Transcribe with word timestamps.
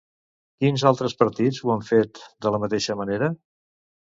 Quins 0.63 0.85
altres 0.91 1.15
partits 1.19 1.61
ho 1.65 1.73
han 1.75 1.85
fet 1.91 2.23
de 2.47 2.55
la 2.57 2.61
mateixa 2.65 2.99
manera? 3.03 3.29